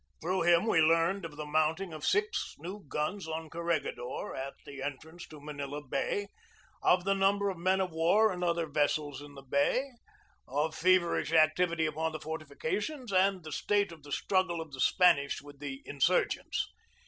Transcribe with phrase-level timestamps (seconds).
[0.19, 4.81] Through him we learned of the mounting of six new guns on Corregidor, at the
[4.81, 6.25] entrance to Manila Bay,
[6.81, 9.91] of the number of men of war and other vessels in the bay,
[10.47, 15.39] of feverish activity upon the fortifications, and the state of the struggle of the Spanish
[15.39, 16.67] with the insurgents.